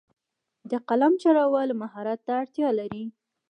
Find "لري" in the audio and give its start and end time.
2.79-3.05